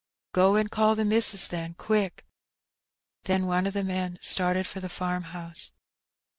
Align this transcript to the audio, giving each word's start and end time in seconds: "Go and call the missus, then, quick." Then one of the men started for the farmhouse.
"Go 0.31 0.55
and 0.55 0.71
call 0.71 0.95
the 0.95 1.05
missus, 1.05 1.45
then, 1.47 1.75
quick." 1.75 2.25
Then 3.25 3.45
one 3.45 3.67
of 3.67 3.75
the 3.75 3.83
men 3.83 4.17
started 4.19 4.65
for 4.65 4.79
the 4.79 4.89
farmhouse. 4.89 5.73